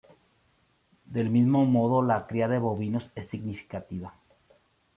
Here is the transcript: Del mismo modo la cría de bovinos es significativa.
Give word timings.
Del 1.05 1.29
mismo 1.29 1.63
modo 1.63 2.01
la 2.01 2.25
cría 2.25 2.47
de 2.47 2.57
bovinos 2.57 3.11
es 3.13 3.27
significativa. 3.27 4.15